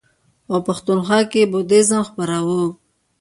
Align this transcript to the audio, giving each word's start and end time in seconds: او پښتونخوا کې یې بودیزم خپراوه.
او 0.51 0.57
پښتونخوا 0.67 1.19
کې 1.31 1.39
یې 1.43 1.49
بودیزم 1.51 2.01
خپراوه. 2.09 2.61